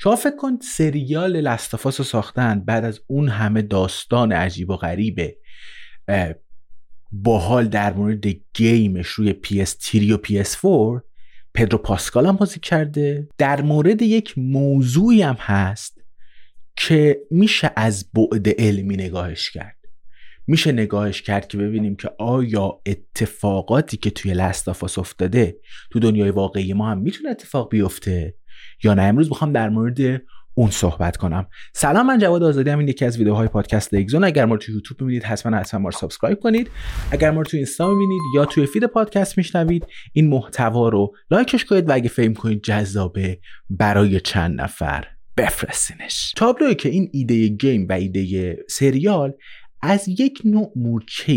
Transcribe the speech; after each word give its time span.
شما 0.00 0.16
فکر 0.16 0.36
کن 0.36 0.58
سریال 0.62 1.40
لستافاس 1.40 2.00
رو 2.00 2.04
ساختن 2.04 2.60
بعد 2.60 2.84
از 2.84 3.00
اون 3.06 3.28
همه 3.28 3.62
داستان 3.62 4.32
عجیب 4.32 4.70
و 4.70 4.76
غریبه. 4.76 5.36
باحال 7.12 7.68
در 7.68 7.92
مورد 7.92 8.26
گیمش 8.54 9.06
روی 9.06 9.32
PS3 9.44 10.10
و 10.10 10.16
PS4 10.16 11.02
پدرو 11.54 11.78
پاسکال 11.78 12.26
هم 12.26 12.36
بازی 12.36 12.60
کرده. 12.60 13.28
در 13.38 13.62
مورد 13.62 14.02
یک 14.02 14.38
موضوعی 14.38 15.22
هم 15.22 15.36
هست 15.38 16.00
که 16.76 17.20
میشه 17.30 17.70
از 17.76 18.12
بعد 18.12 18.60
علمی 18.60 18.96
نگاهش 18.96 19.50
کرد. 19.50 19.76
میشه 20.46 20.72
نگاهش 20.72 21.22
کرد 21.22 21.48
که 21.48 21.58
ببینیم 21.58 21.96
که 21.96 22.10
آیا 22.18 22.80
اتفاقاتی 22.86 23.96
که 23.96 24.10
توی 24.10 24.34
لستافاس 24.34 24.98
افتاده 24.98 25.56
تو 25.90 25.98
دنیای 25.98 26.30
واقعی 26.30 26.72
ما 26.72 26.90
هم 26.90 26.98
می‌تونه 26.98 27.30
اتفاق 27.30 27.70
بیفته؟ 27.70 28.37
یا 28.84 28.94
نه؟ 28.94 29.02
امروز 29.02 29.28
می‌خوام 29.28 29.52
در 29.52 29.68
مورد 29.68 30.22
اون 30.54 30.70
صحبت 30.70 31.16
کنم. 31.16 31.46
سلام 31.74 32.06
من 32.06 32.18
جواد 32.18 32.42
آزادی‌ام. 32.42 32.78
این 32.78 32.88
یکی 32.88 33.04
از 33.04 33.18
ویدیوهای 33.18 33.48
پادکست 33.48 33.94
لگزون 33.94 34.24
اگر 34.24 34.44
ما 34.44 34.54
رو 34.54 34.60
تو 34.60 34.72
یوتیوب 34.72 35.00
می‌بینید 35.00 35.24
حتما 35.24 35.56
حتما 35.56 35.80
ما 35.80 35.88
رو 35.88 35.98
subscribe 35.98 36.40
کنید. 36.40 36.70
اگر 37.10 37.30
ما 37.30 37.38
رو 37.38 37.44
تو 37.44 37.56
اینستا 37.56 37.90
می‌بینید 37.90 38.20
یا 38.34 38.44
توی 38.44 38.66
feed 38.66 38.84
پادکست 38.84 39.38
میشنوید 39.38 39.86
این 40.12 40.28
محتوا 40.28 40.88
رو 40.88 41.14
like 41.30 41.53
ش 41.53 41.64
کنید 41.64 41.88
و 41.88 41.92
اگه 41.92 42.08
فکر 42.08 42.34
کنید 42.34 42.62
جذابه 42.62 43.38
برای 43.70 44.20
چند 44.20 44.60
نفر 44.60 45.04
بفرستینش. 45.36 46.32
تابلوئه 46.36 46.74
که 46.74 46.88
این 46.88 47.08
ایده 47.12 47.48
game 47.48 47.86
و 47.88 47.92
ایده 47.92 48.56
سریال 48.68 49.32
از 49.82 50.08
یک 50.08 50.42
نوع 50.44 50.72
مورچه 50.76 51.34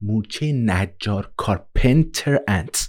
مورچه 0.00 0.52
نجار 0.52 1.32
کارپنتر 1.36 2.38
انت 2.48 2.88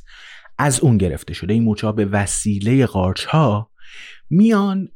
از 0.57 0.79
اون 0.79 0.97
گرفته 0.97 1.33
شده. 1.33 1.53
این 1.53 1.63
مورچه 1.63 1.91
به 1.91 2.05
وسیله 2.05 2.85
قارچ 2.85 3.25
ها 3.25 3.71
میان 4.29 4.89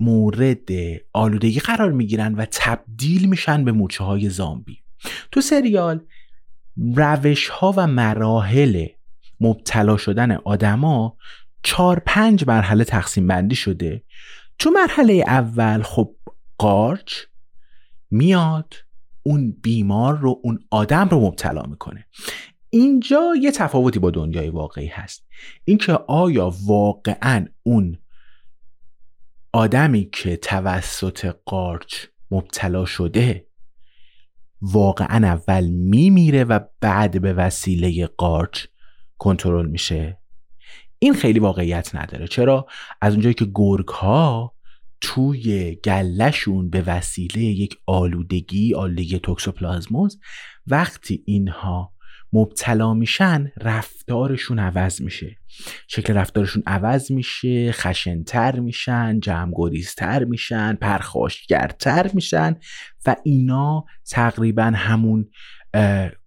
مورد 0.00 0.68
آلودگی 1.12 1.60
قرار 1.60 1.92
می‌گیرن 1.92 2.34
و 2.34 2.46
تبدیل 2.50 3.28
میشن 3.28 3.64
به 3.64 3.72
مورچه 3.72 4.04
های 4.04 4.28
زامبی. 4.28 4.78
تو 5.32 5.40
سریال 5.40 6.00
روش 6.96 7.48
ها 7.48 7.74
و 7.76 7.86
مراحل 7.86 8.86
مبتلا 9.40 9.96
شدن 9.96 10.32
آدما 10.32 11.16
چار 11.62 12.02
پنج 12.06 12.44
مرحله 12.46 12.84
تقسیم 12.84 13.26
بندی 13.26 13.54
شده. 13.54 14.02
تو 14.58 14.70
مرحله 14.70 15.24
اول 15.26 15.82
خب 15.82 16.14
قارچ 16.58 17.14
میاد 18.10 18.74
اون 19.22 19.56
بیمار 19.62 20.18
رو 20.18 20.40
اون 20.42 20.58
آدم 20.70 21.08
رو 21.08 21.20
مبتلا 21.20 21.62
می‌کنه. 21.62 22.06
اینجا 22.74 23.32
یه 23.40 23.50
تفاوتی 23.50 23.98
با 23.98 24.10
دنیای 24.10 24.48
واقعی 24.48 24.86
هست. 24.86 25.26
اینکه 25.64 25.92
آیا 25.92 26.52
واقعا 26.66 27.46
اون 27.62 27.98
آدمی 29.52 30.08
که 30.12 30.36
توسط 30.36 31.34
قارچ 31.44 31.94
مبتلا 32.30 32.84
شده 32.84 33.46
واقعا 34.62 35.26
اول 35.26 35.66
میمیره 35.66 36.44
و 36.44 36.60
بعد 36.80 37.22
به 37.22 37.32
وسیله 37.32 38.06
قارچ 38.06 38.66
کنترل 39.18 39.66
میشه؟ 39.66 40.18
این 40.98 41.14
خیلی 41.14 41.38
واقعیت 41.38 41.94
نداره. 41.94 42.28
چرا؟ 42.28 42.66
از 43.00 43.12
اونجایی 43.12 43.34
که 43.34 43.50
گرگ 43.54 43.88
ها 43.88 44.54
توی 45.00 45.74
گلشون 45.84 46.70
به 46.70 46.82
وسیله 46.82 47.42
یک 47.42 47.76
آلودگی 47.86 48.74
آلودگی 48.74 49.18
توکسوپلازموز 49.18 50.20
وقتی 50.66 51.22
اینها 51.26 51.93
مبتلا 52.34 52.94
میشن 52.94 53.52
رفتارشون 53.60 54.58
عوض 54.58 55.02
میشه. 55.02 55.36
شکل 55.88 56.14
رفتارشون 56.14 56.62
عوض 56.66 57.12
میشه 57.12 57.72
خشنتر 57.72 58.60
میشن 58.60 59.20
جمعگریزتر 59.20 60.24
میشن 60.24 60.74
پرخاشگرتر 60.74 62.10
میشن 62.14 62.56
و 63.06 63.16
اینا 63.24 63.84
تقریبا 64.10 64.72
همون 64.74 65.28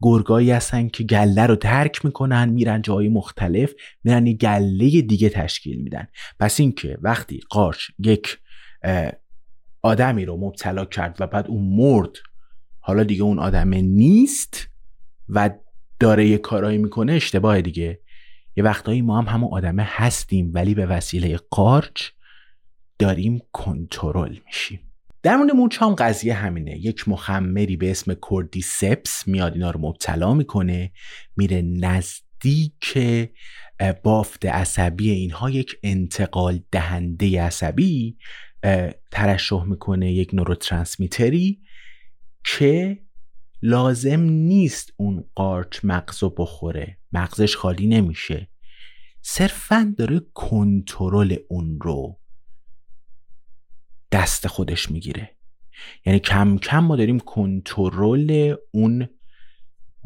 گرگایی 0.01 0.51
هستن 0.51 0.87
که 0.87 1.03
گله 1.03 1.45
رو 1.45 1.55
ترک 1.55 2.05
می‌کنن 2.05 2.49
میرن 2.49 2.81
جای 2.81 3.09
مختلف 3.09 3.73
میرن 4.03 4.27
یه 4.27 4.33
گله 4.33 5.01
دیگه 5.01 5.29
تشکیل 5.29 5.81
میدن. 5.81 6.07
پس 6.39 6.59
اینکه 6.59 6.97
وقتی 7.01 7.39
قارچ 7.49 7.83
یک 7.99 8.37
آدمی 9.81 10.25
رو 10.25 10.37
مبتلا 10.37 10.85
کرد 10.85 11.17
و 11.19 11.27
بعد 11.27 11.47
اون 11.47 11.75
مرد 11.75 12.11
حالا 12.79 13.03
دیگه 13.03 13.23
اون 13.23 13.39
آدم 13.39 13.73
نیست 13.73 14.67
و 15.29 15.49
داره 15.99 16.27
یه 16.27 16.37
کارایی 16.37 16.77
می‌کنه 16.77 17.13
اشتباه 17.13 17.61
دیگه. 17.61 17.99
یه 18.55 18.63
وقتایی 18.63 19.01
ما 19.01 19.21
هم 19.21 19.33
همون 19.33 19.49
آدمه 19.53 19.83
هستیم 19.85 20.51
ولی 20.53 20.75
به 20.75 20.85
وسیله 20.85 21.39
قارچ 21.49 22.09
داریم 22.99 23.41
کنترل 23.51 24.37
میشیم. 24.45 24.79
در 25.23 25.35
مورد 25.35 25.51
مورچ 25.51 25.81
هم 25.81 25.95
قضیه 25.95 26.33
همینه. 26.33 26.77
یک 26.77 27.07
مخمری 27.07 27.77
به 27.77 27.91
اسم 27.91 28.13
کوردیسپس 28.13 29.27
میاد 29.27 29.53
اینا 29.53 29.71
رو 29.71 29.79
مبتلا 29.81 30.33
می‌کنه 30.33 30.91
میره 31.37 31.61
نزدیک 31.61 32.97
بافت 34.03 34.45
عصبی 34.45 35.11
اینها. 35.11 35.49
یک 35.49 35.75
انتقال 35.83 36.59
دهنده 36.71 37.41
عصبی 37.41 38.17
ترشح 39.11 39.63
می‌کنه 39.63 40.11
یک 40.11 40.33
نوروترانسمیتری 40.33 41.61
که 42.45 42.99
لازم 43.61 44.19
نیست 44.21 44.93
اون 44.97 45.23
قارچ 45.35 45.79
مغزو 45.83 46.29
بخوره. 46.29 46.97
مغزش 47.11 47.55
خالی 47.55 47.87
نمیشه. 47.87 48.47
صرفا 49.21 49.95
داره 49.97 50.21
کنترل 50.33 51.35
اون 51.49 51.79
رو 51.81 52.19
دست 54.11 54.47
خودش 54.47 54.91
می‌گیره. 54.91 55.35
یعنی 56.05 56.19
کم 56.19 56.57
کم 56.57 56.79
ما 56.79 56.95
داریم 56.95 57.19
کنترل 57.19 58.55
اون 58.71 59.09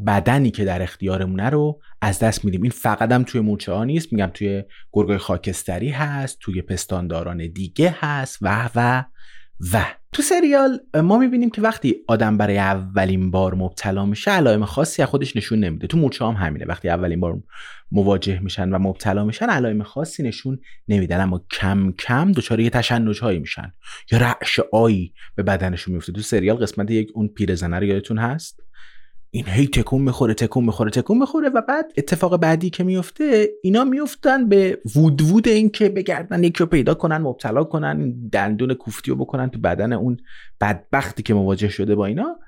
بدنی 0.08 0.52
که 0.52 0.66
در 0.66 0.82
اختیارمونه 0.82 1.50
رو 1.50 1.82
از 2.02 2.20
دست 2.20 2.46
میدیم. 2.46 2.62
این 2.62 2.72
فقط 2.72 3.12
هم 3.12 3.24
توی 3.24 3.42
موچه 3.42 3.74
ها 3.74 3.84
نیست. 3.84 4.14
میگم 4.14 4.32
توی 4.34 4.64
گرگای 4.92 5.18
خاکستری 5.18 5.90
هست 5.90 6.38
توی 6.40 6.62
پستانداران 6.62 7.48
دیگه 7.48 7.96
هست 8.00 8.38
و 8.42 8.70
و 8.76 9.04
و. 9.74 9.86
تو 10.14 10.22
سریال 10.22 10.80
ما 11.04 11.18
می‌بینیم 11.18 11.50
که 11.50 11.62
وقتی 11.62 11.96
آدم 12.08 12.38
برای 12.38 12.58
اولین 12.58 13.32
بار 13.32 13.56
مبتلا 13.56 14.06
میشه 14.06 14.32
علائم 14.32 14.66
خاصی 14.66 15.02
از 15.02 15.08
خودش 15.10 15.36
نشون 15.36 15.60
نمیده. 15.60 15.88
تو 15.88 15.98
مورچه 15.98 16.26
هم 16.26 16.34
همینه. 16.34 16.66
وقتی 16.66 16.90
اولین 16.90 17.20
بار 17.20 17.44
مواجه 17.92 18.40
میشن 18.40 18.70
و 18.70 18.80
مبتلا 18.80 19.26
میشن 19.26 19.50
علائم 19.50 19.84
خاصی 19.84 20.24
نشون 20.24 20.60
نمیدن 20.88 21.22
اما 21.22 21.46
کم 21.52 21.92
کم 21.92 22.32
دچار 22.32 22.60
یه 22.60 22.70
تشنج 22.70 23.20
هایی 23.20 23.40
میشن. 23.40 23.74
یا 24.12 24.20
رعش 24.20 24.60
آیی 24.72 25.14
به 25.36 25.44
بدنشون 25.44 25.94
میفته 25.94 26.12
تو 26.12 26.22
سریال 26.22 26.58
قسمت 26.58 26.92
یک 26.92 27.12
اون 27.14 27.28
پیرزنه 27.28 27.80
رو 27.80 27.86
یادتون 27.86 28.18
هست؟ 28.18 28.64
این 29.34 29.46
هی 29.48 29.68
تکون 29.68 30.02
می‌خوره 30.02 30.34
تکون 30.34 30.66
می‌خوره 30.66 30.92
تکون 30.92 31.18
می‌خوره 31.18 31.50
و 31.50 31.62
بعد 31.62 31.94
اتفاق 31.98 32.38
بعدی 32.38 32.70
که 32.70 32.84
میفته 32.84 33.50
اینا 33.64 33.84
میفتن 33.84 34.50
به 34.50 34.82
وود 34.96 35.22
وود 35.22 35.48
این 35.48 35.70
که 35.70 35.90
بگردن 35.90 36.44
یکی 36.44 36.60
رو 36.60 36.66
پیدا 36.66 36.94
کنن 36.94 37.18
مبتلا 37.18 37.64
کنن 37.64 38.12
دندون 38.32 38.74
کوفتی 38.74 39.12
رو 39.12 39.18
بکنن 39.18 39.50
تو 39.50 39.60
بدن 39.60 39.94
اون 39.94 40.18
بدبختی 40.62 41.24
که 41.24 41.34
مواجه 41.34 41.70
شده 41.70 41.96
با 41.96 42.06
اینا. 42.06 42.40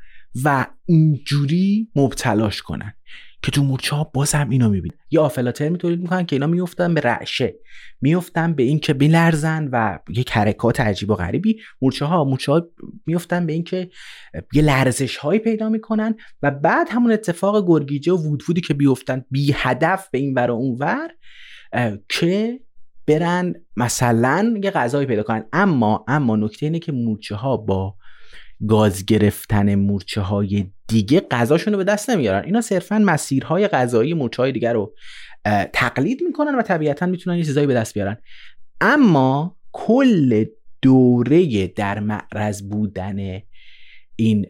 و 0.43 0.67
اینجوری 0.85 1.91
مبتلاش 1.95 2.61
کنن 2.61 2.93
که 3.41 3.51
تو 3.51 3.63
مورچه 3.63 3.95
ها 3.95 4.03
باز 4.03 4.33
هم 4.33 4.49
اینو 4.49 4.69
می‌بینن. 4.69 4.95
یه 5.11 5.19
آفلاتر 5.19 5.75
تولید 5.75 5.99
می‌کنن 5.99 6.25
که 6.25 6.35
اینا 6.35 6.47
میفتن 6.47 6.93
به 6.93 7.01
رعشه. 7.01 7.55
میفتن 8.01 8.53
به 8.53 8.63
اینکه 8.63 8.93
بلرزن 8.93 9.69
و 9.71 9.99
یه 10.09 10.23
حرکات 10.31 10.79
عجیب 10.79 11.09
و 11.09 11.15
غریبی. 11.15 11.59
مورچه 11.81 12.05
ها 12.05 12.23
مورچه 12.23 12.51
ها 12.51 12.67
میفتن 13.05 13.45
به 13.45 13.53
اینکه 13.53 13.89
یه 14.53 14.61
لرزش 14.61 15.17
هایی 15.17 15.39
پیدا 15.39 15.69
می‌کنن 15.69 16.15
و 16.41 16.51
بعد 16.51 16.87
همون 16.89 17.11
اتفاق 17.11 17.67
گرگیجه 17.67 18.13
و 18.13 18.17
وودوودی 18.17 18.61
که 18.61 18.73
بیفتن 18.73 19.25
بی 19.31 19.51
هدف 19.55 20.09
به 20.11 20.17
این 20.17 20.33
ور 20.33 20.51
و 20.51 20.53
اون 20.53 20.77
ور 20.79 21.09
که 22.09 22.59
برن 23.07 23.53
مثلا 23.77 24.59
یه 24.63 24.71
غذایی 24.71 25.07
پیدا 25.07 25.23
کنن. 25.23 25.45
اما 25.53 26.05
اما 26.07 26.35
نکته 26.35 26.65
اینه 26.65 26.79
که 26.79 26.91
مورچه 26.91 27.35
ها 27.35 27.57
با 27.57 27.95
گاز 28.67 29.05
گرفتن 29.05 29.75
مورچه 29.75 30.21
های 30.21 30.65
دیگه 30.87 31.19
غذاشون 31.19 31.73
رو 31.73 31.77
به 31.77 31.83
دست 31.83 32.09
نمیارن. 32.09 32.45
اینا 32.45 32.61
صرفا 32.61 32.99
مسیرهای 32.99 33.67
غذایی 33.67 34.13
مورچه 34.13 34.41
های 34.41 34.51
دیگر 34.51 34.73
رو 34.73 34.93
تقلید 35.73 36.21
می‌کنن 36.21 36.55
و 36.55 36.61
طبیعتا 36.61 37.05
می‌تونن 37.05 37.37
یه 37.37 37.43
چیزایی 37.43 37.67
به 37.67 37.73
دست 37.73 37.93
بیارن. 37.93 38.17
اما 38.81 39.57
کل 39.71 40.45
دوره 40.81 41.67
در 41.67 41.99
معرض 41.99 42.61
بودن 42.61 43.41
این 44.15 44.47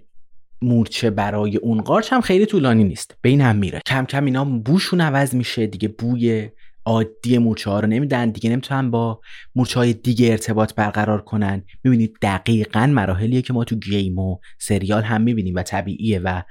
مورچه 0.62 1.10
برای 1.10 1.58
اون 1.58 1.82
قارچ 1.82 2.14
هم 2.14 2.22
خیلی 2.22 2.46
طولانی 2.46 2.84
نیست. 2.84 3.18
بین 3.22 3.42
هم 3.42 3.56
میره. 3.56 3.82
کم 3.86 4.06
کم 4.06 4.26
اینا 4.26 4.46
بوشون 4.46 5.02
عوض 5.02 5.36
میشه. 5.36 5.68
دیگه 5.68 5.88
بوی 5.88 6.50
عادی 6.86 7.38
مورچه 7.38 7.70
ها 7.70 7.80
رو 7.80 7.88
نمیدن؟ 7.88 8.30
دیگه 8.30 8.50
نمی‌تونن 8.50 8.92
با 8.92 9.22
مورچه 9.56 9.80
های 9.80 9.94
دیگه 9.94 10.32
ارتباط 10.32 10.74
برقرار 10.74 11.22
کنن. 11.22 11.64
می‌بینید 11.84 12.18
دقیقا 12.22 12.88
مراحلیه 12.88 13.42
که 13.42 13.54
ما 13.54 13.64
تو 13.64 13.76
گیم 13.76 14.20
و 14.20 14.38
سریال 14.60 15.04
هم 15.04 15.22
می‌بینیم 15.22 15.56
و 15.56 15.64
طبیعیه 15.64 16.20
و 16.20 16.42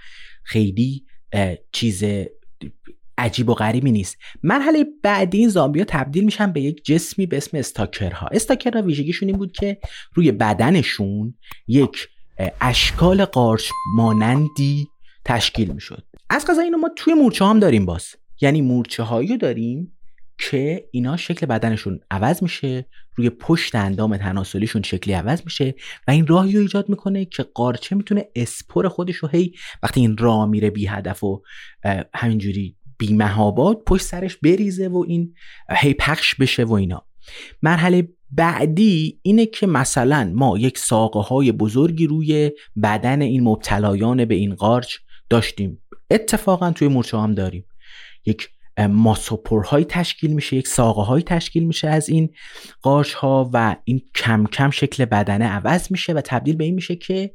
خیلی 0.44 1.04
چیز 1.72 2.04
عجیب 3.18 3.48
و 3.48 3.54
غریبی 3.54 3.90
نیست. 3.90 4.16
مرحله 4.42 4.86
بعدی 5.02 5.38
این 5.38 5.48
زامبیا 5.48 5.84
تبدیل 5.88 6.24
میشن 6.24 6.52
به 6.52 6.60
یک 6.60 6.84
جسمی 6.84 7.26
به 7.26 7.36
اسم 7.36 7.56
استاکرها. 7.56 8.26
استاکرها 8.32 8.82
ویژگیشون 8.82 9.28
این 9.28 9.38
بود 9.38 9.52
که 9.52 9.78
روی 10.14 10.32
بدنشون 10.32 11.34
یک 11.66 12.08
اشکال 12.60 13.24
قارچ 13.24 13.70
مانندی 13.96 14.88
تشکیل 15.24 15.72
می‌شد. 15.72 16.04
از 16.30 16.44
قضا 16.44 16.62
اینو 16.62 16.78
ما 16.78 16.90
توی 16.96 17.14
مورچه 17.14 17.44
هم 17.44 17.58
داریم 17.58 17.86
باز. 17.86 18.06
یعنی 18.40 18.60
مورچه 18.60 19.02
هایی 19.02 19.36
داریم 19.36 19.98
که 20.50 20.88
اینا 20.90 21.16
شکل 21.16 21.46
بدنشون 21.46 22.00
عوض 22.10 22.42
میشه 22.42 22.86
روی 23.14 23.30
پشت 23.30 23.74
اندام 23.74 24.16
تناسلیشون 24.16 24.82
شکلی 24.82 25.14
عوض 25.14 25.42
میشه 25.44 25.74
و 26.08 26.10
این 26.10 26.26
راهی 26.26 26.52
رو 26.52 26.60
ایجاد 26.60 26.88
می‌کنه 26.88 27.24
که 27.24 27.42
قارچه 27.42 27.96
می‌تونه 27.96 28.28
اسپور 28.34 28.88
خودش 28.88 29.16
رو 29.16 29.28
هی 29.28 29.52
وقتی 29.82 30.00
این 30.00 30.16
راه 30.16 30.46
میره 30.46 30.70
بی 30.70 30.86
هدف 30.86 31.24
و 31.24 31.42
همینجوری 32.14 32.76
بی 32.98 33.14
مهابات 33.14 33.84
پشت 33.86 34.04
سرش 34.04 34.36
بریزه 34.36 34.88
و 34.88 35.04
این 35.08 35.34
هی 35.70 35.94
پخش 35.94 36.34
بشه 36.34 36.64
و 36.64 36.72
اینا. 36.72 37.06
مرحله 37.62 38.08
بعدی 38.30 39.20
اینه 39.22 39.46
که 39.46 39.66
مثلا 39.66 40.32
ما 40.34 40.58
یک 40.58 40.78
ساقه 40.78 41.20
های 41.20 41.52
بزرگی 41.52 42.06
روی 42.06 42.50
بدن 42.82 43.22
این 43.22 43.42
مبتلایان 43.42 44.24
به 44.24 44.34
این 44.34 44.54
قارچ 44.54 44.96
داشتیم. 45.28 45.82
اتفاقا 46.10 46.70
توی 46.70 46.88
مورچه 46.88 47.18
هم 47.18 47.34
داریم. 47.34 47.64
یک 48.26 48.48
ماسوپورهایی 48.78 49.84
تشکیل 49.84 50.32
میشه 50.32 50.56
یک 50.56 50.68
ساقه 50.68 51.02
های 51.02 51.22
تشکیل 51.22 51.64
میشه 51.64 51.88
از 51.88 52.08
این 52.08 52.34
قارچ 52.82 53.12
ها 53.12 53.50
و 53.52 53.76
این 53.84 54.02
کم 54.14 54.46
کم 54.46 54.70
شکل 54.70 55.04
بدنه 55.04 55.44
عوض 55.44 55.92
میشه 55.92 56.12
و 56.12 56.20
تبدیل 56.20 56.56
به 56.56 56.64
این 56.64 56.74
میشه 56.74 56.96
که 56.96 57.34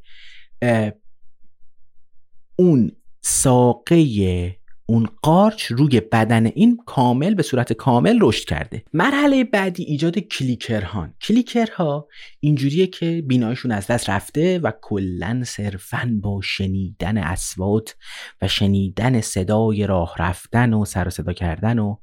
اون 2.56 2.92
ساقه 3.22 4.57
اون 4.90 5.10
قارچ 5.22 5.66
روی 5.66 6.00
بدن 6.00 6.46
این 6.46 6.78
کامل 6.86 7.34
به 7.34 7.44
صورت 7.44 7.74
کامل 7.74 8.20
رشد 8.22 8.46
کرده. 8.46 8.84
مرحله 8.94 9.44
بعدی 9.44 9.84
ایجاد 9.84 10.20
کلیکرهان. 10.20 11.14
کلیکرها 11.22 12.08
اینجوریه 12.40 12.88
که 12.88 13.24
بینایشون 13.28 13.72
از 13.72 13.88
دست 13.88 14.10
رفته 14.10 14.60
و 14.60 14.72
کلا 14.82 15.44
صرفا 15.46 16.20
با 16.22 16.42
شنیدن 16.44 17.18
اسوات 17.18 17.96
و 18.42 18.48
شنیدن 18.48 19.22
صدای 19.22 19.88
راه 19.88 20.16
رفتن 20.20 20.74
و 20.74 20.86
سر 20.86 21.08
و 21.08 21.10
صدا 21.10 21.34
کردن 21.34 21.80
و 21.80 21.96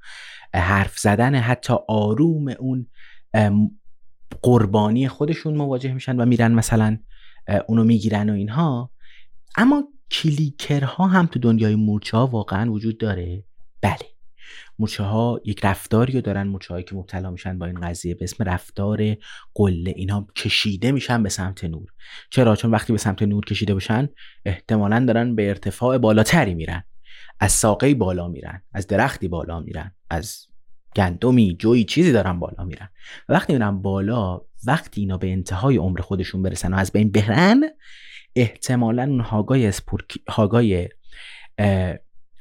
حرف 0.54 0.98
زدن 0.98 1.34
حتی 1.34 1.74
آروم 1.88 2.48
اون 2.48 2.86
قربانی 4.42 5.08
خودشون 5.08 5.54
مواجه 5.54 5.92
میشن 5.92 6.16
و 6.16 6.24
میرن 6.24 6.52
مثلا 6.52 6.98
اونو 7.66 7.84
می‌گیرن 7.84 8.30
و 8.30 8.32
اینها. 8.32 8.90
اما 9.56 9.84
کلیکرها 10.10 11.06
هم 11.06 11.26
تو 11.26 11.38
دنیای 11.38 11.74
مورچه 11.74 12.16
ها 12.16 12.26
واقعا 12.26 12.72
وجود 12.72 12.98
داره؟ 12.98 13.44
بله. 13.80 14.14
مورچه 14.78 15.04
ها 15.04 15.40
یک 15.44 15.64
رفتاری 15.64 16.12
رو 16.12 16.20
دارن 16.20 16.46
مورچه 16.46 16.82
که 16.82 16.94
مبتلا 16.94 17.30
میشن 17.30 17.58
با 17.58 17.66
این 17.66 17.80
قضیه 17.80 18.14
به 18.14 18.24
اسم 18.24 18.44
رفتار 18.44 19.16
قله. 19.54 19.92
اینها 19.96 20.26
کشیده 20.36 20.92
میشن 20.92 21.22
به 21.22 21.28
سمت 21.28 21.64
نور. 21.64 21.86
چرا؟ 22.30 22.56
چون 22.56 22.70
وقتی 22.70 22.92
به 22.92 22.98
سمت 22.98 23.22
نور 23.22 23.44
کشیده 23.44 23.74
بشن 23.74 24.08
احتمالا 24.44 25.04
دارن 25.04 25.34
به 25.34 25.48
ارتفاع 25.48 25.98
بالاتری 25.98 26.54
میرن. 26.54 26.84
از 27.40 27.52
ساقه 27.52 27.94
بالا 27.94 28.28
میرن 28.28 28.62
از 28.72 28.86
درختی 28.86 29.28
بالا 29.28 29.60
میرن 29.60 29.94
از 30.10 30.46
گندمی 30.96 31.56
جوی 31.58 31.84
چیزی 31.84 32.12
دارن 32.12 32.38
بالا 32.38 32.64
میرن. 32.64 32.88
وقتی 33.28 33.52
میرن 33.52 33.82
بالا 33.82 34.40
وقتی 34.66 35.00
اینا 35.00 35.16
به 35.18 35.32
انتهای 35.32 35.76
عمر 35.76 36.00
خودشون 36.00 36.42
برسن 36.42 36.74
و 36.74 36.76
از 36.76 36.92
بین 36.92 37.10
برن 37.10 37.62
احتمالا 38.36 39.02
اون 39.02 39.20
هاگای, 39.20 39.72
هاگای 40.28 40.88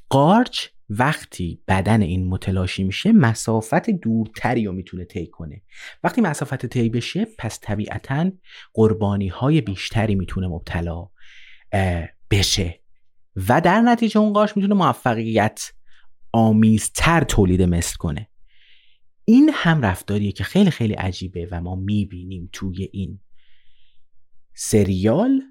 قارچ 0.09 0.67
وقتی 0.89 1.61
بدن 1.67 2.01
این 2.01 2.27
متلاشی 2.27 2.83
میشه 2.83 3.11
مسافت 3.11 3.89
دورتری 3.89 4.65
رو 4.65 4.71
می‌تونه 4.71 5.05
طی 5.05 5.27
کنه. 5.27 5.61
وقتی 6.03 6.21
مسافت 6.21 6.65
طی 6.65 6.89
بشه 6.89 7.27
پس 7.37 7.59
طبیعتا 7.61 8.31
قربانی 8.73 9.27
های 9.27 9.61
بیشتری 9.61 10.15
می‌تونه 10.15 10.47
مبتلا 10.47 11.09
بشه. 12.31 12.79
و 13.49 13.61
در 13.61 13.81
نتیجه 13.81 14.19
اون 14.19 14.33
قارچ 14.33 14.57
می‌تونه 14.57 14.75
موفقیت 14.75 15.71
آمیزتر 16.31 17.23
تولید 17.23 17.61
مثل 17.61 17.97
کنه. 17.97 18.29
این 19.25 19.51
هم 19.53 19.81
رفتاریه 19.81 20.31
که 20.31 20.43
خیلی 20.43 20.71
خیلی 20.71 20.93
عجیبه 20.93 21.47
و 21.51 21.61
ما 21.61 21.75
می‌بینیم 21.75 22.49
توی 22.51 22.89
این 22.91 23.19
سریال. 24.53 25.41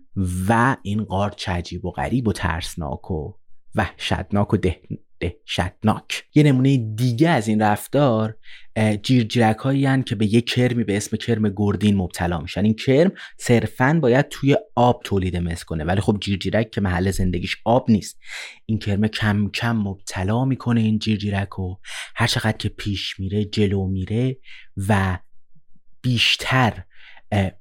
و 0.49 0.77
این 0.83 1.05
قارچ 1.05 1.49
عجیب 1.49 1.85
و 1.85 1.91
غریب 1.91 2.29
و 2.29 2.33
ترسناک 2.33 3.11
و 3.11 3.33
وحشتناک 3.75 4.55
و 4.55 4.57
دهشتناک. 5.21 6.25
یه 6.35 6.43
نمونه 6.43 6.77
دیگه 6.77 7.29
از 7.29 7.49
این 7.49 7.63
رفتار 7.63 8.37
جیرجیرک 9.03 9.57
هایی 9.57 10.03
که 10.03 10.15
به 10.15 10.35
یه 10.35 10.41
کرمی 10.41 10.85
به 10.85 10.97
اسم 10.97 11.17
کرم 11.17 11.49
گردین 11.57 11.97
مبتلا 11.97 12.41
میشن. 12.41 12.65
این 12.65 12.75
کرم 12.75 13.13
صرفا 13.39 13.99
باید 14.03 14.29
توی 14.29 14.57
آب 14.75 15.01
تولید 15.05 15.37
مثل 15.37 15.65
کنه 15.65 15.85
ولی 15.85 16.01
خب 16.01 16.17
جیرجیرک 16.21 16.71
که 16.71 16.81
محل 16.81 17.11
زندگیش 17.11 17.57
آب 17.65 17.91
نیست. 17.91 18.19
این 18.67 18.79
کرم 18.79 19.07
کم 19.07 19.51
کم 19.51 19.77
مبتلا 19.77 20.45
می‌کنه 20.45 20.81
این 20.81 20.99
جیرجیرک 20.99 21.59
و 21.59 21.77
هر 22.17 22.27
چقدر 22.27 22.57
که 22.57 22.69
پیش 22.69 23.21
میره 23.21 23.45
جلو 23.45 23.87
میره 23.87 24.39
و 24.89 25.19
بیشتر 26.03 26.85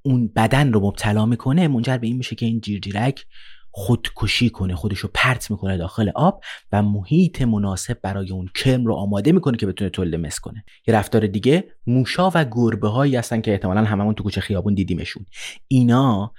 اون 0.02 0.32
بدن 0.36 0.74
رو 0.74 0.80
مبتلا 0.80 1.26
می‌کنه 1.26 1.68
منجر 1.68 1.98
به 1.98 2.08
این 2.08 2.18
میشه 2.18 2.36
که 2.36 2.46
این 2.46 2.62
جیرجیرک 2.62 3.26
خودکشی 3.74 4.50
کنه 4.50 4.76
خودشو 4.76 5.10
پرت 5.14 5.52
می‌کنه 5.52 5.78
داخل 5.78 6.12
آب 6.16 6.44
و 6.72 6.82
محیط 6.82 7.42
مناسب 7.42 7.98
برای 8.02 8.32
اون 8.32 8.50
کرم 8.56 8.86
رو 8.86 8.94
آماده 8.94 9.32
می‌کنه 9.32 9.58
که 9.58 9.66
بتونه 9.66 9.90
تولید 9.90 10.16
مس 10.16 10.40
کنه. 10.40 10.64
یه 10.88 10.96
رفتار 10.96 11.28
دیگه 11.28 11.64
موشا 11.88 12.32
و 12.34 12.46
گربه 12.52 12.88
هایی 12.88 13.16
هستن 13.16 13.42
که 13.42 13.52
احتمالا 13.52 13.84
هممون 13.84 14.14
تو 14.14 14.24
کوچه 14.24 14.42
خیابون 14.42 14.74
دیدیمشون. 14.74 15.26
اینا 15.68 16.34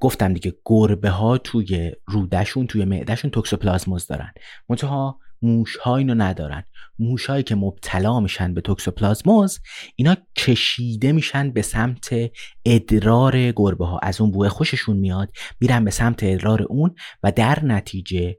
گفتم 0.00 0.32
دیگه 0.32 0.54
گربه 0.64 1.10
ها 1.10 1.38
توی 1.38 1.92
رودشون 2.06 2.66
توی 2.66 2.84
معدهشون 2.84 3.30
توکسوپلازموز 3.30 4.06
دارن. 4.06 4.32
منتها 4.68 5.18
موش 5.42 5.76
ها 5.76 5.96
اینو 5.96 6.14
ندارن. 6.14 6.64
موش 6.98 7.26
هایی 7.26 7.42
که 7.42 7.54
مبتلا 7.54 8.20
میشن 8.20 8.54
به 8.54 8.60
توکسوپلازموز 8.60 9.60
اینا 9.96 10.16
کشیده 10.36 11.12
میشن 11.12 11.50
به 11.50 11.62
سمت 11.62 12.14
ادرار 12.64 13.52
گربه 13.52 13.86
ها 13.86 13.98
از 13.98 14.20
اون 14.20 14.30
بوه 14.30 14.48
خوششون 14.48 14.96
میاد 14.96 15.28
میرن 15.60 15.84
به 15.84 15.90
سمت 15.90 16.22
ادرار 16.22 16.62
اون 16.62 16.94
و 17.22 17.32
در 17.32 17.64
نتیجه 17.64 18.38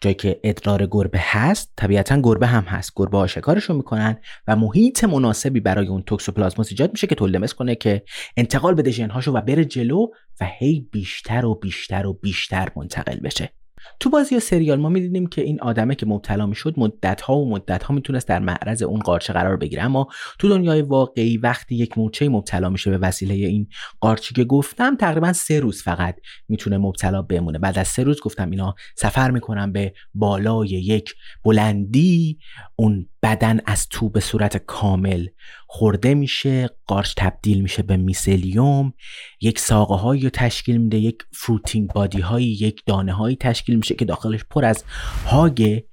جایی 0.00 0.14
که 0.14 0.40
ادرار 0.44 0.86
گربه 0.86 1.18
هست 1.22 1.72
طبیعتا 1.76 2.20
گربه 2.20 2.46
هم 2.46 2.64
هست. 2.64 2.92
گربه 2.96 3.18
ها 3.18 3.26
شکارشون 3.26 3.76
می‌کنن 3.76 4.16
و 4.48 4.56
محیط 4.56 5.04
مناسبی 5.04 5.60
برای 5.60 5.86
اون 5.86 6.02
توکسوپلازموس 6.02 6.68
ایجاد 6.70 6.92
میشه 6.92 7.06
که 7.06 7.14
تولید 7.14 7.52
کنه 7.52 7.74
که 7.74 8.02
انتقال 8.36 8.74
بده 8.74 8.90
ژنهاشو 8.90 9.32
و 9.32 9.40
بره 9.40 9.64
جلو 9.64 10.06
و 10.40 10.46
هی 10.58 10.88
بیشتر 10.92 11.44
و 11.44 11.54
بیشتر 11.54 12.06
و 12.06 12.12
بیشتر 12.12 12.68
منتقل 12.76 13.20
بشه. 13.20 13.57
تو 14.00 14.10
بازی 14.10 14.34
یا 14.34 14.40
سریال 14.40 14.80
ما 14.80 14.88
می‌دیدیم 14.88 15.26
که 15.26 15.42
این 15.42 15.60
آدمه 15.60 15.94
که 15.94 16.06
مبتلا 16.06 16.46
می‌شد 16.46 16.74
مدت 16.76 17.20
ها 17.20 17.36
و 17.36 17.50
مدت 17.50 17.82
ها 17.82 17.94
می‌تونست 17.94 18.28
در 18.28 18.38
معرض 18.38 18.82
اون 18.82 19.00
قارچه 19.00 19.32
قرار 19.32 19.56
بگیره. 19.56 19.82
اما 19.82 20.08
تو 20.38 20.48
دنیای 20.48 20.82
واقعی 20.82 21.36
وقتی 21.36 21.74
یک 21.74 21.98
مورچه 21.98 22.28
مبتلا 22.28 22.68
میشه 22.68 22.90
به 22.90 22.98
وسیله 22.98 23.34
این 23.34 23.68
قارچی 24.00 24.34
که 24.34 24.44
گفتم 24.44 24.96
تقریبا 24.96 25.32
سه 25.32 25.60
روز 25.60 25.82
فقط 25.82 26.16
می‌تونه 26.48 26.78
مبتلا 26.78 27.22
بمونه. 27.22 27.58
بعد 27.58 27.78
از 27.78 27.88
سه 27.88 28.02
روز 28.02 28.20
گفتم 28.20 28.50
اینا 28.50 28.74
سفر 28.96 29.30
می‌کنن 29.30 29.72
به 29.72 29.92
بالای 30.14 30.68
یک 30.68 31.14
بلندی 31.44 32.38
اون 32.76 33.08
بدن 33.22 33.60
از 33.66 33.88
تو 33.88 34.08
به 34.08 34.20
صورت 34.20 34.56
کامل 34.56 35.26
خورده 35.70 36.14
میشه 36.14 36.70
قارچ 36.86 37.14
تبدیل 37.16 37.60
میشه 37.60 37.82
به 37.82 37.96
میسلیوم 37.96 38.92
یک 39.40 39.58
ساقه 39.58 39.94
هایی 39.94 40.22
رو 40.22 40.30
تشکیل 40.30 40.78
میده 40.78 40.98
یک 40.98 41.18
fruiting 41.32 41.92
body 41.92 42.20
هایی 42.20 42.46
یک 42.46 42.82
دانه 42.86 43.12
هایی 43.12 43.36
تشکیل 43.36 43.76
میشه 43.76 43.94
که 43.94 44.04
داخلش 44.04 44.44
پر 44.44 44.64
از 44.64 44.84
هاگه 45.26 45.86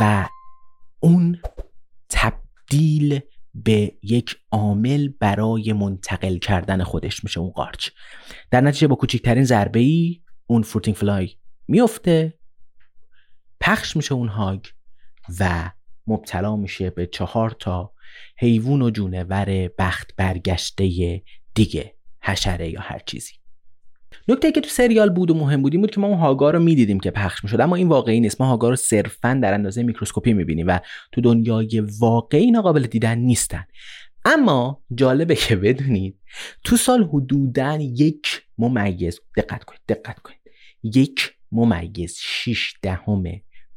و 0.00 0.28
اون 1.00 1.38
تبدیل 2.08 3.20
به 3.54 3.92
یک 4.02 4.36
عامل 4.50 5.08
برای 5.08 5.72
منتقل 5.72 6.38
کردن 6.38 6.82
خودش 6.82 7.24
میشه 7.24 7.40
اون 7.40 7.50
قارچ. 7.50 7.88
در 8.50 8.60
نتیجه 8.60 8.86
با 8.86 8.96
کوچکترین 8.96 9.44
ضربه 9.44 9.80
ای 9.80 10.20
اون 10.46 10.62
fruiting 10.62 10.96
fly 10.96 11.30
میفته 11.68 12.38
پخش 13.60 13.96
میشه 13.96 14.14
اون 14.14 14.28
هاگ 14.28 14.64
و 15.40 15.70
مبتلا 16.06 16.56
میشه 16.56 16.90
به 16.90 17.06
چهار 17.06 17.50
تا 17.50 17.92
حیوان 18.38 18.82
و 18.82 18.90
جونور 18.90 19.70
بخت 19.78 20.12
برگشته 20.16 21.22
دیگه 21.54 21.94
حشره 22.22 22.70
یا 22.70 22.80
هر 22.80 23.00
چیزی. 23.06 23.32
نکته 24.28 24.52
که 24.52 24.60
تو 24.60 24.68
سریال 24.68 25.10
بود 25.10 25.30
و 25.30 25.34
مهم 25.34 25.62
بود 25.62 25.72
این 25.72 25.80
بود 25.80 25.90
که 25.90 26.00
ما 26.00 26.06
اون 26.06 26.18
هاگا 26.18 26.50
رو 26.50 26.58
می‌دیدیم 26.58 27.00
که 27.00 27.10
پخش 27.10 27.44
می‌شد 27.44 27.60
اما 27.60 27.76
این 27.76 27.88
واقعی 27.88 28.20
نیست. 28.20 28.40
ما 28.40 28.46
هاگا 28.46 28.70
رو 28.70 28.76
صرفا 28.76 29.40
در 29.42 29.54
اندازه 29.54 29.82
میکروسکوپی 29.82 30.32
می‌بینیم 30.32 30.66
و 30.68 30.80
تو 31.12 31.20
دنیای 31.20 31.80
واقعی 31.80 32.44
اینا 32.44 32.62
قابل 32.62 32.82
دیدن 32.82 33.18
نیستن. 33.18 33.64
اما 34.24 34.82
جالبه 34.94 35.34
که 35.34 35.56
بدونید 35.56 36.18
تو 36.64 36.76
سال 36.76 37.04
حدودا 37.04 37.78
یک 37.80 38.42
ممیز 38.58 39.20
دقت 39.36 39.64
کنید 39.64 39.80
دقت 39.88 40.18
کنید. 40.18 40.40
یک 40.82 41.32
ممیز 41.52 42.16
6 42.20 42.74
دهم 42.82 43.24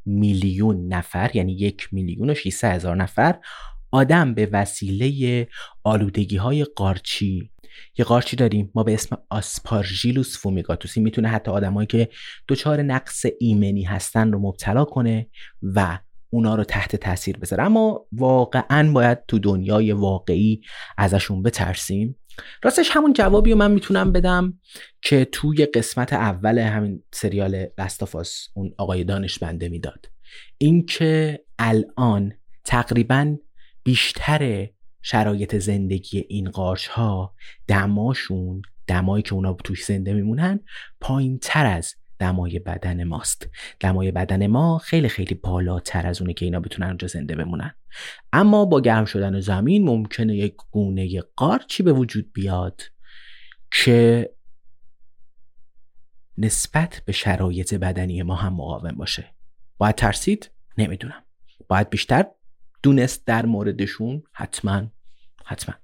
میلیون 0.05 0.87
نفر 0.87 1.31
یعنی 1.33 1.53
یک 1.53 1.89
میلیون 1.91 2.29
و 2.29 2.33
600 2.33 2.75
هزار 2.75 2.95
نفر 2.95 3.39
آدم 3.91 4.33
به 4.33 4.49
وسیله 4.51 5.47
آلودگی 5.83 6.37
های 6.37 6.63
قارچی. 6.63 7.51
یه 7.97 8.05
قارچی 8.05 8.35
داریم 8.35 8.71
ما 8.75 8.83
به 8.83 8.93
اسم 8.93 9.17
آسپارژیلوس 9.29 10.37
فومیگاتوسی. 10.37 11.01
می‌تونه 11.01 11.27
حتی 11.27 11.51
آدمایی 11.51 11.87
که 11.87 12.09
دچار 12.47 12.81
نقص 12.81 13.25
ایمنی 13.39 13.83
هستن 13.83 14.31
رو 14.31 14.39
مبتلا 14.39 14.85
کنه 14.85 15.29
و 15.63 15.99
اونا 16.29 16.55
رو 16.55 16.63
تحت 16.63 16.95
تاثیر 16.95 17.37
بذاره. 17.37 17.63
اما 17.63 18.05
واقعا 18.11 18.91
باید 18.91 19.25
تو 19.27 19.39
دنیای 19.39 19.91
واقعی 19.91 20.61
ازشون 20.97 21.43
بترسیم. 21.43 22.15
راستش 22.63 22.89
همون 22.91 23.13
جوابی 23.13 23.51
رو 23.51 23.57
من 23.57 23.71
می‌تونم 23.71 24.11
بدم 24.11 24.59
که 25.01 25.25
توی 25.25 25.65
قسمت 25.65 26.13
اول 26.13 26.57
همین 26.57 27.03
سریال 27.13 27.67
لستافاس 27.77 28.47
اون 28.53 28.73
آقای 28.77 29.03
دانشمنده 29.03 29.69
می‌داد. 29.69 30.05
اینکه 30.57 31.39
الان 31.59 32.33
تقریبا 32.65 33.37
بیشتر 33.83 34.67
شرایط 35.01 35.55
زندگی 35.55 36.25
این 36.29 36.49
قارچ 36.49 36.87
ها 36.87 37.35
دماشون 37.67 38.61
دمایی 38.87 39.23
که 39.23 39.33
اونا 39.33 39.53
توش 39.53 39.85
زنده 39.85 40.13
میمونن 40.13 40.59
پایین 41.01 41.39
تر 41.41 41.65
از 41.65 41.95
دمای 42.19 42.59
بدن 42.59 43.03
ماست. 43.03 43.49
دمای 43.79 44.11
بدن 44.11 44.47
ما 44.47 44.77
خیلی 44.77 45.09
خیلی 45.09 45.35
بالاتر 45.35 46.07
از 46.07 46.21
اونه 46.21 46.33
که 46.33 46.45
اینا 46.45 46.59
بتونن 46.59 46.87
اونجا 46.87 47.07
زنده 47.07 47.35
بمونن. 47.35 47.75
اما 48.33 48.65
با 48.65 48.81
گرم 48.81 49.05
شدن 49.05 49.39
زمین 49.39 49.85
ممکنه 49.85 50.35
یک 50.35 50.55
گونه 50.71 51.21
قارچی 51.35 51.83
به 51.83 51.93
وجود 51.93 52.33
بیاد 52.33 52.81
که 53.71 54.29
نسبت 56.37 57.01
به 57.05 57.11
شرایط 57.11 57.73
بدنی 57.73 58.23
ما 58.23 58.35
هم 58.35 58.53
مقاوم 58.53 58.91
باشه. 58.91 59.35
باید 59.77 59.95
ترسید؟ 59.95 60.51
نمی‌دونم. 60.77 61.23
باید 61.67 61.89
بیشتر 61.89 62.25
دونست 62.83 63.25
در 63.25 63.45
موردشون 63.45 64.23
حتما 64.31 64.83
حتما. 65.45 65.75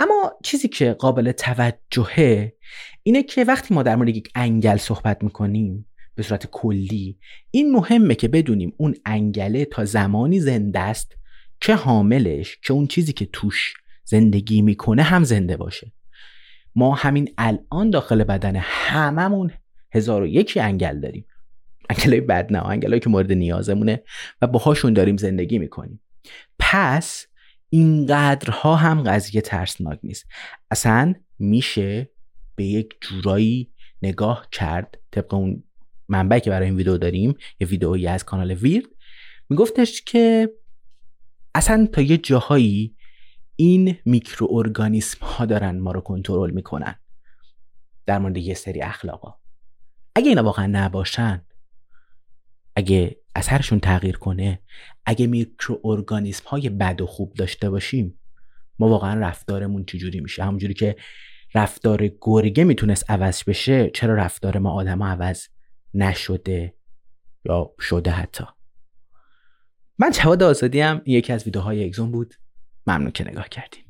اما 0.00 0.32
چیزی 0.42 0.68
که 0.68 0.92
قابل 0.92 1.32
توجهه 1.32 2.56
اینه 3.02 3.22
که 3.22 3.44
وقتی 3.44 3.74
ما 3.74 3.82
در 3.82 3.96
مورد 3.96 4.16
یک 4.16 4.28
انگل 4.34 4.76
صحبت 4.76 5.24
می‌کنیم 5.24 5.86
به 6.14 6.22
صورت 6.22 6.46
کلی 6.46 7.18
این 7.50 7.72
مهمه 7.72 8.14
که 8.14 8.28
بدونیم 8.28 8.72
اون 8.76 8.94
انگله 9.06 9.64
تا 9.64 9.84
زمانی 9.84 10.40
زنده 10.40 10.80
است 10.80 11.16
که 11.60 11.74
حاملش 11.74 12.58
که 12.62 12.72
اون 12.72 12.86
چیزی 12.86 13.12
که 13.12 13.26
توش 13.32 13.74
زندگی 14.04 14.62
می‌کنه 14.62 15.02
هم 15.02 15.24
زنده 15.24 15.56
باشه. 15.56 15.92
ما 16.74 16.94
همین 16.94 17.34
الان 17.38 17.90
داخل 17.90 18.24
بدن 18.24 18.56
هممون 18.56 19.50
هزار 19.92 20.22
و 20.22 20.26
یکی 20.26 20.60
انگل 20.60 21.00
داریم. 21.00 21.26
انگلای 21.90 22.20
بد 22.20 22.52
نه 22.52 22.66
انگلایی 22.66 23.00
که 23.00 23.10
مورد 23.10 23.32
نیازمونه 23.32 24.02
و 24.42 24.46
باهاشون 24.46 24.92
داریم 24.92 25.16
زندگی 25.16 25.58
می‌کنیم. 25.58 26.00
پس 26.58 27.26
اینقدرها 27.68 28.76
هم 28.76 29.02
قضیه 29.02 29.40
ترسناک 29.40 29.98
نیست. 30.02 30.26
اصلا 30.70 31.14
میشه 31.38 32.10
به 32.54 32.64
یک 32.64 32.94
جورایی 33.00 33.72
نگاه 34.02 34.48
کرد 34.52 34.98
طبق 35.10 35.34
اون 35.34 35.64
منبعی 36.08 36.40
که 36.40 36.50
برای 36.50 36.66
این 36.66 36.76
ویدیو 36.76 36.98
داریم 36.98 37.34
یه 37.60 37.66
ویدئویی 37.66 38.06
از 38.06 38.24
کانال 38.24 38.50
ویرد. 38.50 38.86
میگفتش 39.48 40.02
که 40.02 40.50
اصلا 41.54 41.88
تا 41.92 42.00
یه 42.00 42.18
جاهایی 42.18 42.96
این 43.56 43.98
میکروارگانیسم 44.04 45.26
ها 45.26 45.46
دارن 45.46 45.78
ما 45.78 45.92
رو 45.92 46.00
کنترل 46.00 46.50
می‌کنن 46.50 46.94
در 48.06 48.18
مورد 48.18 48.36
یه 48.36 48.54
سری 48.54 48.82
اخلاقا. 48.82 49.34
اگه 50.14 50.28
اینا 50.28 50.42
واقعا 50.42 50.66
نباشن 50.66 51.44
اگه 52.76 53.16
اثرشون 53.34 53.80
تغییر 53.80 54.16
کنه. 54.16 54.60
اگه 55.06 55.26
میکرو 55.26 55.80
ارگانیسم 55.84 56.48
های 56.48 56.68
بد 56.68 57.00
و 57.00 57.06
خوب 57.06 57.34
داشته 57.34 57.70
باشیم 57.70 58.20
ما 58.78 58.88
واقعا 58.88 59.20
رفتارمون 59.20 59.84
چجوری 59.84 60.20
میشه؟ 60.20 60.44
همونجوری 60.44 60.74
که 60.74 60.96
رفتار 61.54 62.08
گرگه 62.20 62.64
می‌تونست 62.64 63.10
عوض 63.10 63.42
بشه 63.46 63.90
چرا 63.90 64.14
رفتار 64.14 64.58
ما 64.58 64.70
آدم 64.70 65.02
عوض 65.02 65.46
نشده 65.94 66.74
یا 67.44 67.70
شده 67.80 68.10
حتی؟ 68.10 68.44
من 69.98 70.10
جواد 70.10 70.42
آزادی 70.42 70.80
هم 70.80 71.02
یکی 71.06 71.32
از 71.32 71.44
ویدیوهای 71.44 71.84
اگزون 71.84 72.12
بود. 72.12 72.34
ممنون 72.86 73.10
که 73.10 73.24
نگاه 73.24 73.48
کردین. 73.48 73.83